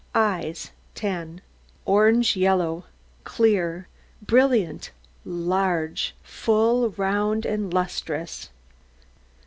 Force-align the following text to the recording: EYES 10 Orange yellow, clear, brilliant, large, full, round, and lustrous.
EYES 0.15 0.71
10 0.95 1.41
Orange 1.85 2.35
yellow, 2.35 2.85
clear, 3.23 3.87
brilliant, 4.19 4.89
large, 5.23 6.15
full, 6.23 6.89
round, 6.89 7.45
and 7.45 7.71
lustrous. 7.71 8.49